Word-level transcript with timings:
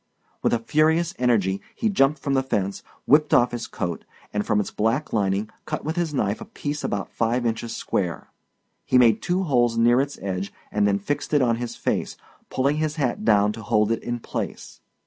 With 0.41 0.51
a 0.51 0.57
furious 0.57 1.13
energy 1.19 1.61
he 1.75 1.87
jumped 1.87 2.17
from 2.17 2.33
the 2.33 2.41
fence, 2.41 2.81
whipped 3.05 3.35
off 3.35 3.51
his 3.51 3.67
coat, 3.67 4.03
and 4.33 4.43
from 4.43 4.59
its 4.59 4.71
black 4.71 5.13
lining 5.13 5.51
cut 5.65 5.85
with 5.85 5.95
his 5.95 6.11
knife 6.11 6.41
a 6.41 6.45
piece 6.45 6.83
about 6.83 7.11
five 7.13 7.45
inches 7.45 7.75
square. 7.75 8.31
He 8.83 8.97
made 8.97 9.21
two 9.21 9.43
holes 9.43 9.77
near 9.77 10.01
its 10.01 10.17
edge 10.23 10.51
and 10.71 10.87
then 10.87 10.97
fixed 10.97 11.35
it 11.35 11.43
on 11.43 11.57
his 11.57 11.75
face, 11.75 12.17
pulling 12.49 12.77
his 12.77 12.95
hat 12.95 13.23
down 13.23 13.51
to 13.53 13.61
hold 13.61 13.91
it 13.91 14.01
in 14.01 14.19
place. 14.19 14.81